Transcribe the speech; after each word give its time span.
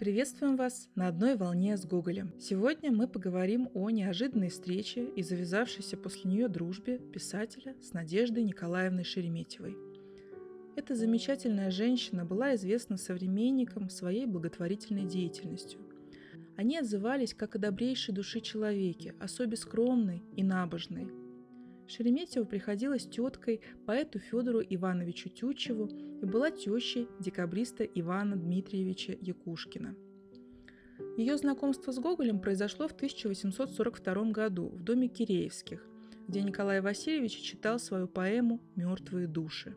Приветствуем 0.00 0.56
вас 0.56 0.88
на 0.94 1.08
одной 1.08 1.36
волне 1.36 1.76
с 1.76 1.84
Гоголем. 1.84 2.32
Сегодня 2.40 2.90
мы 2.90 3.06
поговорим 3.06 3.68
о 3.74 3.90
неожиданной 3.90 4.48
встрече 4.48 5.04
и 5.04 5.22
завязавшейся 5.22 5.98
после 5.98 6.30
нее 6.30 6.48
дружбе 6.48 6.96
писателя 6.96 7.76
с 7.82 7.92
Надеждой 7.92 8.44
Николаевной 8.44 9.04
Шереметьевой. 9.04 9.76
Эта 10.74 10.94
замечательная 10.94 11.70
женщина 11.70 12.24
была 12.24 12.54
известна 12.54 12.96
современникам 12.96 13.90
своей 13.90 14.24
благотворительной 14.24 15.04
деятельностью. 15.04 15.80
Они 16.56 16.78
отзывались 16.78 17.34
как 17.34 17.56
о 17.56 17.58
добрейшей 17.58 18.14
души 18.14 18.40
человеке, 18.40 19.14
особо 19.20 19.54
скромной 19.56 20.22
и 20.34 20.42
набожной. 20.42 21.19
Шереметьева 21.90 22.44
приходилась 22.44 23.06
теткой 23.06 23.60
поэту 23.84 24.20
Федору 24.20 24.60
Ивановичу 24.60 25.28
Тютчеву 25.28 25.88
и 26.22 26.24
была 26.24 26.52
тещей 26.52 27.08
декабриста 27.18 27.82
Ивана 27.82 28.36
Дмитриевича 28.36 29.16
Якушкина. 29.20 29.96
Ее 31.16 31.36
знакомство 31.36 31.90
с 31.90 31.98
Гоголем 31.98 32.40
произошло 32.40 32.86
в 32.86 32.92
1842 32.92 34.30
году 34.30 34.68
в 34.68 34.84
доме 34.84 35.08
Киреевских, 35.08 35.84
где 36.28 36.42
Николай 36.42 36.80
Васильевич 36.80 37.36
читал 37.40 37.80
свою 37.80 38.06
поэму 38.06 38.60
«Мертвые 38.76 39.26
души». 39.26 39.74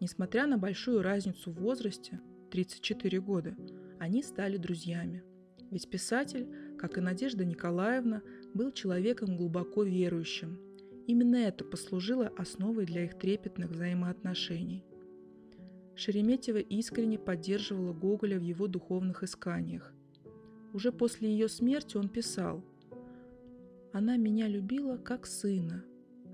Несмотря 0.00 0.46
на 0.46 0.58
большую 0.58 1.00
разницу 1.00 1.50
в 1.50 1.60
возрасте, 1.60 2.20
34 2.50 3.20
года, 3.20 3.56
они 3.98 4.22
стали 4.22 4.58
друзьями. 4.58 5.24
Ведь 5.70 5.88
писатель, 5.88 6.46
как 6.78 6.98
и 6.98 7.00
Надежда 7.00 7.46
Николаевна, 7.46 8.20
был 8.52 8.70
человеком 8.70 9.36
глубоко 9.36 9.82
верующим. 9.82 10.65
Именно 11.06 11.36
это 11.36 11.64
послужило 11.64 12.32
основой 12.36 12.86
для 12.86 13.04
их 13.04 13.18
трепетных 13.18 13.70
взаимоотношений– 13.70 14.84
Шереметьева 15.96 16.58
искренне 16.58 17.18
поддерживала 17.18 17.94
Гоголя 17.94 18.38
в 18.38 18.42
его 18.42 18.66
духовных 18.66 19.22
исканиях. 19.22 19.94
Уже 20.74 20.92
после 20.92 21.30
ее 21.30 21.48
смерти 21.48 21.96
он 21.96 22.10
писал 22.10 22.62
«Она 23.94 24.18
меня 24.18 24.46
любила 24.46 24.98
как 24.98 25.24
сына, 25.24 25.84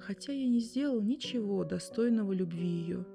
хотя 0.01 0.33
я 0.33 0.49
не 0.49 0.59
сделал 0.59 1.01
ничего 1.01 1.63
достойного 1.63 2.33
любви 2.33 2.67
ее, 2.67 3.07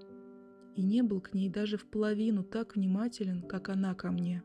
и 0.77 0.81
не 0.81 1.01
был 1.01 1.19
к 1.19 1.33
ней 1.33 1.49
даже 1.49 1.75
в 1.75 1.85
половину 1.85 2.43
так 2.43 2.77
внимателен, 2.77 3.41
как 3.41 3.67
она 3.67 3.93
ко 3.93 4.09
мне». 4.09 4.41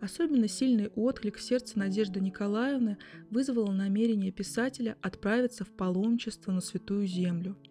Особенно 0.00 0.48
сильный 0.48 0.88
отклик 0.88 1.36
в 1.36 1.42
сердце 1.42 1.78
Надежды 1.78 2.20
Николаевны 2.20 2.96
вызвало 3.30 3.72
намерение 3.72 4.32
писателя 4.32 4.96
отправиться 5.02 5.64
в 5.64 5.70
паломничество 5.70 6.52
на 6.52 6.60
Святую 6.60 7.06
Землю– 7.06 7.56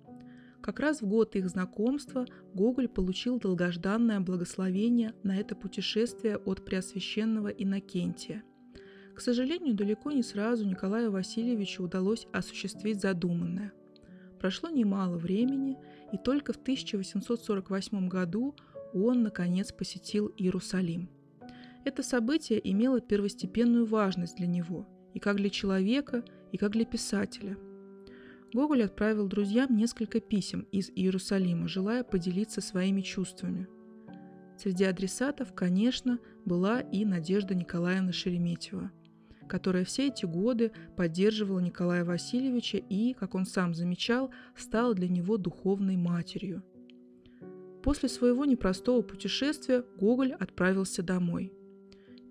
как 0.62 0.80
раз 0.80 1.02
в 1.02 1.08
год 1.08 1.36
их 1.36 1.50
знакомства 1.50 2.26
Гоголь 2.54 2.90
получил 2.90 3.40
долгожданное 3.40 4.20
благословение 4.20 5.14
на 5.24 5.38
это 5.38 5.56
путешествие 5.56 6.38
от 6.38 6.66
Преосвященного 6.66 7.48
Иннокентия. 7.48 8.44
К 9.16 9.22
сожалению, 9.22 9.74
далеко 9.74 10.12
не 10.12 10.22
сразу 10.22 10.66
Николаю 10.66 11.12
Васильевичу 11.12 11.84
удалось 11.84 12.28
осуществить 12.34 13.02
задуманное. 13.02 13.74
Прошло 14.40 14.70
немало 14.70 15.18
времени, 15.18 15.78
и 16.14 16.18
только 16.18 16.54
в 16.54 16.58
1848 16.58 18.08
году 18.08 18.56
он, 18.94 19.24
наконец, 19.24 19.72
посетил 19.72 20.32
Иерусалим. 20.38 21.10
Это 21.90 22.04
событие 22.04 22.62
имело 22.64 23.02
первостепенную 23.02 23.86
важность 23.86 24.38
для 24.38 24.46
него, 24.46 24.88
и 25.16 25.20
как 25.20 25.38
для 25.38 25.50
человека, 25.50 26.24
и 26.52 26.58
как 26.58 26.74
для 26.74 26.86
писателя– 26.86 27.58
Гоголь 28.54 28.84
отправил 28.84 29.28
друзьям 29.28 29.76
несколько 29.76 30.20
писем 30.20 30.66
из 30.72 30.90
Иерусалима, 30.90 31.68
желая 31.68 32.04
поделиться 32.04 32.62
своими 32.62 33.02
чувствами. 33.02 33.68
Среди 34.58 34.86
адресатов, 34.86 35.54
конечно, 35.54 36.20
была 36.46 36.82
и 36.82 37.06
Надежда 37.06 37.54
Николаевна 37.54 38.12
Шереметьева, 38.12 38.92
которая 39.48 39.86
все 39.86 40.08
эти 40.08 40.26
годы 40.26 40.72
поддерживала 40.98 41.60
Николая 41.60 42.04
Васильевича 42.04 42.78
и, 42.78 43.14
как 43.14 43.36
он 43.36 43.46
сам 43.46 43.76
замечал, 43.76 44.32
стала 44.58 44.96
для 44.96 45.08
него 45.08 45.38
духовной 45.38 45.96
матерью. 45.96 46.64
После 47.84 48.10
своего 48.10 48.46
непростого 48.46 49.04
путешествия 49.04 49.86
Гоголь 49.98 50.34
отправился 50.34 51.04
домой. 51.04 51.54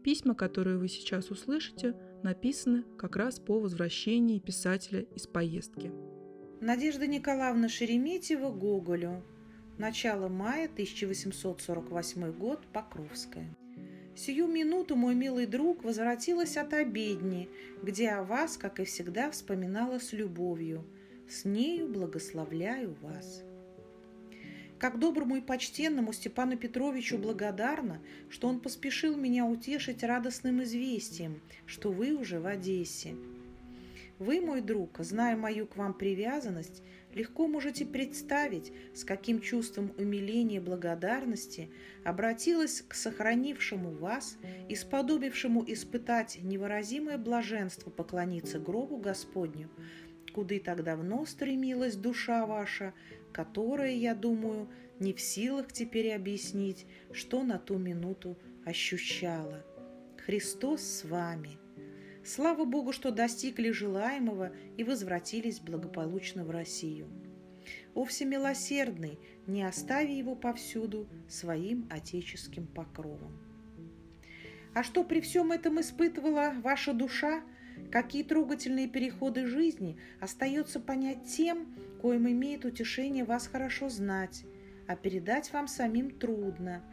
Письма, 0.08 0.34
которые 0.34 0.78
вы 0.78 0.88
сейчас 0.88 1.30
услышите, 1.30 1.94
написаны 2.22 2.82
как 2.96 3.14
раз 3.14 3.38
по 3.38 3.60
возвращении 3.60 4.38
писателя 4.38 5.02
из 5.02 5.26
поездки. 5.26 5.92
Надежда 6.62 7.06
Николаевна 7.06 7.68
Шереметьева 7.68 8.50
Гоголю. 8.50 9.22
Начало 9.76 10.28
мая 10.28 10.64
1848 10.64 12.32
год. 12.32 12.66
Покровская. 12.72 13.54
Сию 14.16 14.46
минуту, 14.46 14.96
мой 14.96 15.14
милый 15.14 15.44
друг, 15.44 15.84
возвратилась 15.84 16.56
от 16.56 16.72
обедни, 16.72 17.50
где 17.82 18.08
о 18.12 18.24
вас, 18.24 18.56
как 18.56 18.80
и 18.80 18.84
всегда, 18.84 19.30
вспоминала 19.30 19.98
с 19.98 20.14
любовью. 20.14 20.86
С 21.28 21.44
нею 21.44 21.86
благословляю 21.86 22.96
вас. 23.02 23.44
Как 24.78 25.00
доброму 25.00 25.34
и 25.34 25.40
почтенному 25.40 26.12
Степану 26.12 26.56
Петровичу 26.56 27.18
благодарна, 27.18 28.00
что 28.30 28.46
он 28.46 28.60
поспешил 28.60 29.16
меня 29.16 29.44
утешить 29.44 30.04
радостным 30.04 30.62
известием, 30.62 31.40
что 31.66 31.90
вы 31.90 32.12
уже 32.12 32.38
в 32.38 32.46
Одессе. 32.46 33.16
Вы, 34.20 34.40
мой 34.40 34.60
друг, 34.60 34.98
зная 35.00 35.36
мою 35.36 35.66
к 35.66 35.76
вам 35.76 35.94
привязанность, 35.94 36.82
легко 37.12 37.48
можете 37.48 37.86
представить, 37.86 38.72
с 38.94 39.02
каким 39.02 39.40
чувством 39.40 39.92
умиления 39.98 40.58
и 40.58 40.64
благодарности 40.64 41.70
обратилась 42.04 42.82
к 42.86 42.94
сохранившему 42.94 43.90
вас 43.90 44.36
и 44.68 44.76
сподобившему 44.76 45.64
испытать 45.66 46.38
невыразимое 46.40 47.18
блаженство 47.18 47.90
поклониться 47.90 48.60
гробу 48.60 48.96
Господню, 48.96 49.68
куды 50.38 50.60
так 50.60 50.84
давно 50.84 51.26
стремилась 51.26 51.96
душа 51.96 52.46
ваша, 52.46 52.94
которая, 53.32 53.90
я 53.90 54.14
думаю, 54.14 54.68
не 55.00 55.12
в 55.12 55.20
силах 55.20 55.72
теперь 55.72 56.14
объяснить, 56.14 56.86
что 57.10 57.42
на 57.42 57.58
ту 57.58 57.76
минуту 57.76 58.38
ощущала. 58.64 59.64
Христос 60.24 60.82
с 60.82 61.04
вами– 61.04 61.58
Слава 62.24 62.64
Богу, 62.64 62.92
что 62.92 63.10
достигли 63.10 63.70
желаемого 63.70 64.52
и 64.76 64.84
возвратились 64.84 65.58
благополучно 65.58 66.44
в 66.44 66.50
Россию. 66.50 67.08
О 67.94 68.04
всемилосердный, 68.04 69.18
не 69.48 69.64
остави 69.64 70.14
его 70.14 70.36
повсюду 70.36 71.08
своим 71.28 71.88
отеческим 71.90 72.66
покровом. 72.68 73.36
А 74.74 74.84
что 74.84 75.02
при 75.02 75.20
всем 75.20 75.50
этом 75.50 75.80
испытывала 75.80 76.52
ваша 76.62 76.92
душа, 76.92 77.42
какие 77.90 78.22
трогательные 78.22 78.88
переходы 78.88 79.46
жизни, 79.46 79.98
остается 80.20 80.80
понять 80.80 81.24
тем, 81.24 81.74
коим 82.00 82.28
имеет 82.28 82.64
утешение 82.64 83.24
вас 83.24 83.46
хорошо 83.46 83.88
знать, 83.88 84.44
а 84.86 84.96
передать 84.96 85.52
вам 85.52 85.68
самим 85.68 86.10
трудно– 86.10 86.82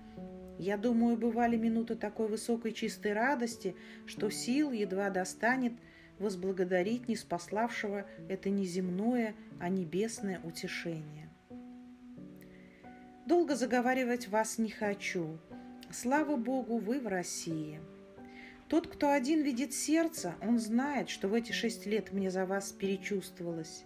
я 0.57 0.78
думаю, 0.78 1.17
бывали 1.17 1.57
минуты 1.57 1.95
такой 1.95 2.28
высокой 2.28 2.72
чистой 2.72 3.13
радости, 3.13 3.75
что 4.06 4.29
сил 4.29 4.72
едва 4.72 5.09
достанет 5.09 5.73
возблагодарить 6.17 7.09
неспославшего 7.09 8.06
это 8.29 8.50
неземное, 8.50 9.35
а 9.59 9.67
небесное 9.67 10.39
утешение. 10.44 11.29
Долго 13.25 13.56
заговаривать 13.56 14.29
вас 14.29 14.57
не 14.57 14.69
хочу. 14.69 15.39
Слава 15.91 16.38
Богу, 16.38 16.77
вы 16.77 17.01
в 17.01 17.07
России. 17.07 17.81
Тот, 18.68 18.88
кто 18.88 19.12
один 19.12 19.42
видит 19.42 19.74
сердце, 19.74 20.36
он 20.42 20.59
знает, 20.59 21.09
что 21.09 21.28
в 21.28 21.34
эти 21.34 21.52
шесть 21.52 21.86
лет 21.86 22.12
мне 22.12 22.31
за 22.31 22.46
вас 22.46 22.72
перечувствовалось. 22.72 23.84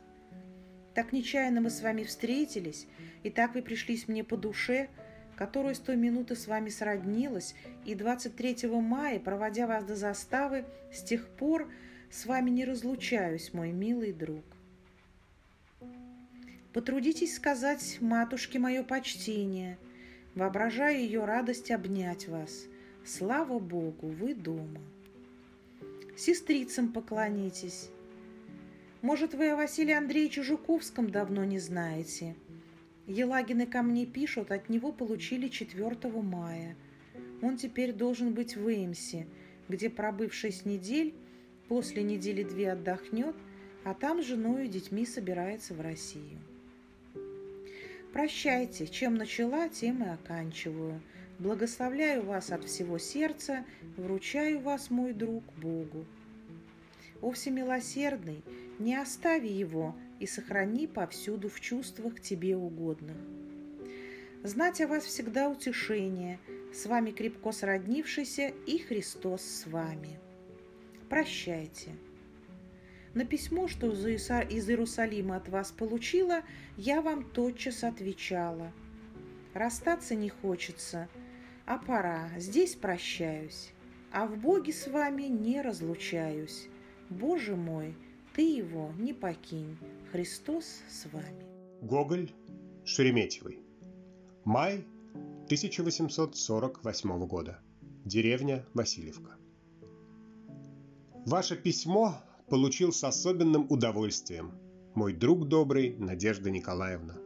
Так 0.94 1.12
нечаянно 1.12 1.62
мы 1.62 1.70
с 1.70 1.82
вами 1.82 2.04
встретились, 2.04 2.88
и 3.24 3.30
так 3.30 3.56
вы 3.56 3.62
пришлись 3.62 4.08
мне 4.08 4.24
по 4.24 4.38
душе– 4.38 4.90
которую 5.40 5.74
с 5.74 5.80
той 5.80 5.96
минуты 5.96 6.36
с 6.36 6.48
вами 6.48 6.68
сроднилась, 6.68 7.56
и 7.86 7.96
23 7.96 8.68
мая, 8.72 9.22
проводя 9.22 9.68
вас 9.68 9.86
до 9.86 9.96
заставы, 9.96 10.66
с 10.92 11.02
тех 11.02 11.30
пор 11.30 11.72
с 12.12 12.26
вами 12.26 12.50
не 12.50 12.66
разлучаюсь, 12.66 13.54
мой 13.54 13.72
милый 13.72 14.12
друг. 14.12 14.44
Потрудитесь 16.74 17.38
сказать 17.38 18.00
матушке 18.02 18.60
мое 18.60 18.84
почтение, 18.84 19.78
воображая 20.36 20.98
ее 20.98 21.24
радость 21.24 21.72
обнять 21.72 22.28
вас. 22.28 22.66
Слава 23.06 23.60
Богу, 23.60 24.08
вы 24.08 24.34
дома. 24.34 24.82
Сестрицам 26.16 26.92
поклонитесь. 26.92 27.90
Может, 29.02 29.34
вы 29.34 29.50
о 29.50 29.56
Василии 29.56 29.94
Андреевиче 29.94 30.44
Жуковском 30.44 31.10
давно 31.10 31.44
не 31.46 31.60
знаете– 31.60 32.36
Елагины 33.10 33.66
ко 33.66 33.82
мне 33.82 34.06
пишут, 34.06 34.52
от 34.52 34.70
него 34.70 34.92
получили 34.92 35.48
4 35.48 35.98
мая. 36.22 36.76
Он 37.42 37.58
теперь 37.58 37.92
должен 37.92 38.36
быть 38.36 38.56
в 38.56 38.68
Эймсе, 38.68 39.26
где, 39.68 39.90
пробыв 39.90 40.32
шесть 40.32 40.68
недель, 40.68 41.16
после 41.68 42.04
недели 42.04 42.44
две 42.44 42.72
отдохнет, 42.72 43.36
а 43.84 43.96
там 43.96 44.22
с 44.22 44.28
женой 44.28 44.66
и 44.66 44.70
детьми 44.70 45.08
собирается 45.08 45.74
в 45.74 45.82
Россию. 45.82 46.38
Прощайте, 48.14 48.86
чем 48.86 49.16
начала, 49.16 49.70
тем 49.70 50.04
и 50.04 50.08
оканчиваю. 50.08 51.02
Благословляю 51.40 52.26
вас 52.26 52.52
от 52.52 52.66
всего 52.66 52.98
сердца, 52.98 53.66
вручаю 53.96 54.60
вас, 54.60 54.90
мой 54.90 55.14
друг, 55.14 55.46
Богу. 55.54 56.06
О 57.22 57.32
всемилосердный, 57.32 58.44
не 58.78 58.98
остави 58.98 59.48
его 59.48 59.96
и 60.20 60.28
сохрани 60.28 60.86
повсюду 60.86 61.48
в 61.48 61.62
чувствах 61.62 62.20
тебе 62.20 62.58
угодных. 62.58 63.16
Знать 64.44 64.82
о 64.82 64.88
вас 64.88 65.06
всегда 65.06 65.50
утешение, 65.50 66.40
с 66.74 66.86
вами 66.86 67.12
крепко 67.12 67.54
сроднившийся 67.54 68.54
и 68.68 68.78
Христос 68.78 69.42
с 69.42 69.66
вами. 69.66 70.20
Прощайте. 71.08 71.92
На 73.14 73.24
письмо, 73.24 73.70
что 73.70 73.88
из 73.88 74.70
Иерусалима 74.70 75.38
от 75.38 75.48
вас 75.48 75.72
получила, 75.72 76.42
я 76.76 77.02
вам 77.02 77.24
тотчас 77.24 77.86
отвечала. 77.86 78.74
Расстаться 79.54 80.16
не 80.16 80.30
хочется, 80.30 81.10
а 81.70 81.78
пора, 81.78 82.32
здесь 82.40 82.76
прощаюсь, 82.76 83.72
а 84.12 84.26
в 84.26 84.38
Боге 84.38 84.74
с 84.74 84.88
вами 84.88 85.24
не 85.26 85.62
разлучаюсь. 85.62 86.68
Боже 87.12 87.56
мой, 87.56 87.96
ты 88.34 88.42
его 88.42 88.92
не 88.98 89.14
покинь, 89.14 89.78
Христос 90.12 90.66
с 90.90 91.06
вами. 91.14 91.46
Гоголь 91.84 92.32
Шереметьевый. 92.86 93.60
Май 94.46 94.84
1848 95.46 97.28
года. 97.28 97.60
Деревня 98.04 98.66
Васильевка. 98.74 99.36
Ваше 101.28 101.56
письмо 101.56 102.16
получил 102.50 102.92
с 102.92 103.04
особенным 103.04 103.68
удовольствием, 103.70 104.54
мой 104.96 105.14
друг 105.14 105.48
добрый 105.48 105.96
Надежда 106.00 106.50
Николаевна. 106.50 107.20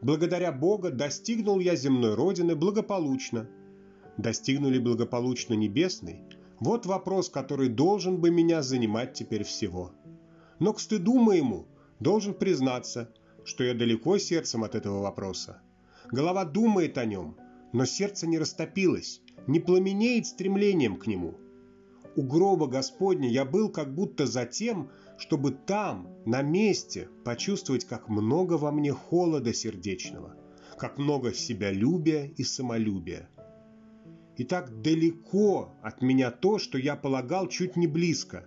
Благодаря 0.00 0.50
Бога 0.50 0.90
достигнул 0.90 1.60
я 1.60 1.76
земной 1.76 2.14
родины 2.14 2.56
благополучно. 2.56 3.50
Достигнули 4.16 4.78
благополучно 4.78 5.54
небесной? 5.54 6.22
Вот 6.60 6.86
вопрос, 6.86 7.28
который 7.28 7.68
должен 7.68 8.20
бы 8.20 8.30
меня 8.30 8.62
занимать 8.62 9.14
теперь 9.14 9.44
всего. 9.44 9.92
Но 10.58 10.72
к 10.72 10.80
стыду 10.80 11.18
моему 11.18 11.66
должен 11.98 12.34
признаться, 12.34 13.12
что 13.44 13.64
я 13.64 13.74
далеко 13.74 14.18
сердцем 14.18 14.64
от 14.64 14.74
этого 14.74 15.00
вопроса. 15.02 15.60
Голова 16.10 16.44
думает 16.44 16.98
о 16.98 17.04
нем, 17.04 17.36
но 17.72 17.84
сердце 17.84 18.26
не 18.26 18.38
растопилось, 18.38 19.22
не 19.46 19.60
пламенеет 19.60 20.26
стремлением 20.26 20.96
к 20.96 21.06
нему– 21.06 21.34
у 22.14 22.22
гроба 22.22 22.66
Господня 22.66 23.28
я 23.28 23.46
был 23.46 23.70
как 23.70 23.94
будто 23.94 24.26
за 24.26 24.44
тем, 24.44 24.90
чтобы 25.16 25.52
там, 25.52 26.08
на 26.26 26.42
месте, 26.42 27.08
почувствовать, 27.24 27.86
как 27.86 28.08
много 28.08 28.54
во 28.54 28.70
мне 28.70 28.92
холода 28.92 29.54
сердечного, 29.54 30.34
как 30.76 30.98
много 30.98 31.32
себялюбия 31.32 32.30
и 32.36 32.44
самолюбия. 32.44 33.30
И 34.36 34.44
так 34.44 34.82
далеко 34.82 35.74
от 35.82 36.02
меня 36.02 36.30
то, 36.30 36.58
что 36.58 36.78
я 36.78 36.96
полагал 36.96 37.48
чуть 37.48 37.76
не 37.76 37.86
близко. 37.86 38.46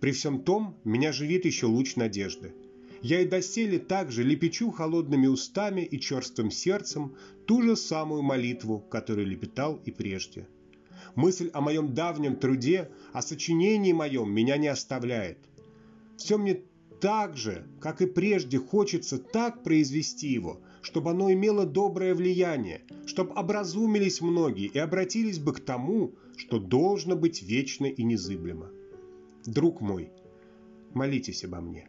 При 0.00 0.12
всем 0.12 0.42
том, 0.42 0.76
меня 0.84 1.12
живит 1.12 1.44
еще 1.44 1.66
луч 1.66 1.96
надежды. 1.96 2.54
Я 3.02 3.20
и 3.20 3.26
доселе 3.26 3.78
также 3.78 4.22
лепечу 4.22 4.70
холодными 4.70 5.26
устами 5.26 5.82
и 5.82 6.00
черствым 6.00 6.50
сердцем 6.50 7.16
ту 7.46 7.62
же 7.62 7.76
самую 7.76 8.22
молитву, 8.22 8.80
которую 8.80 9.26
лепетал 9.26 9.80
и 9.84 9.90
прежде– 9.90 10.48
Мысль 11.14 11.50
о 11.52 11.60
моем 11.60 11.94
давнем 11.94 12.36
труде, 12.36 12.90
о 13.12 13.22
сочинении 13.22 13.92
моем 13.92 14.32
меня 14.32 14.56
не 14.56 14.68
оставляет. 14.68 15.38
Все 16.16 16.38
мне 16.38 16.62
так 17.00 17.36
же, 17.36 17.66
как 17.80 18.02
и 18.02 18.06
прежде, 18.06 18.58
хочется 18.58 19.18
так 19.18 19.62
произвести 19.62 20.28
его, 20.28 20.60
чтобы 20.88 21.10
оно 21.10 21.32
имело 21.32 21.66
доброе 21.66 22.14
влияние, 22.14 22.82
чтобы 23.06 23.34
образумились 23.34 24.20
многие 24.20 24.66
и 24.66 24.78
обратились 24.78 25.38
бы 25.38 25.52
к 25.52 25.60
тому, 25.60 26.14
что 26.36 26.58
должно 26.58 27.14
быть 27.14 27.42
вечно 27.42 27.86
и 27.86 28.02
незыблемо. 28.02 28.70
Друг 29.46 29.80
мой, 29.80 30.10
молитесь 30.94 31.44
обо 31.44 31.60
мне. 31.60 31.88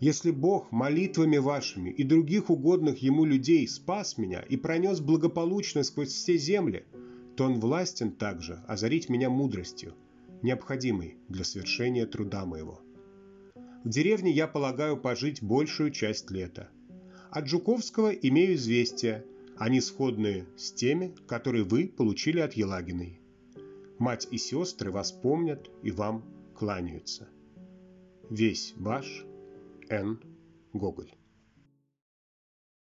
Если 0.00 0.30
Бог 0.30 0.72
молитвами 0.72 1.38
вашими 1.38 1.90
и 1.90 2.04
других 2.04 2.50
угодных 2.50 2.98
Ему 2.98 3.24
людей 3.24 3.66
спас 3.66 4.18
меня 4.18 4.40
и 4.40 4.56
пронес 4.56 5.00
благополучно 5.00 5.82
сквозь 5.82 6.10
все 6.10 6.36
земли– 6.36 6.84
то 7.36 7.44
он 7.44 7.60
властен 7.60 8.12
также 8.12 8.62
озарить 8.66 9.08
меня 9.08 9.28
мудростью, 9.28 9.94
необходимой 10.42 11.18
для 11.28 11.44
совершения 11.44 12.06
труда 12.06 12.46
моего. 12.46 12.80
В 13.84 13.88
деревне 13.88 14.32
я 14.32 14.48
полагаю 14.48 14.96
пожить 14.96 15.42
большую 15.42 15.90
часть 15.90 16.30
лета. 16.30 16.70
От 17.30 17.48
Жуковского 17.48 18.10
имею 18.10 18.54
известия, 18.54 19.24
они 19.56 19.80
сходные 19.80 20.46
с 20.56 20.72
теми, 20.72 21.14
которые 21.26 21.64
вы 21.64 21.88
получили 21.88 22.40
от 22.40 22.54
Елагиной. 22.54 23.20
Мать 23.98 24.28
и 24.30 24.38
сестры 24.38 24.90
вас 24.90 25.12
помнят 25.12 25.70
и 25.82 25.90
вам 25.90 26.24
кланяются. 26.54 27.28
Весь 28.30 28.74
ваш 28.76 29.24
Н. 29.88 30.20
Гоголь. 30.72 31.12